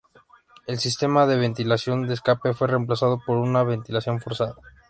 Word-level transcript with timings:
El 0.65 0.79
sistema 0.79 1.27
de 1.27 1.37
ventilación 1.37 2.07
de 2.07 2.15
escape 2.15 2.55
fue 2.55 2.67
reemplazado 2.67 3.21
por 3.23 3.37
una 3.37 3.61
ventilación 3.61 4.19
forzada. 4.19 4.55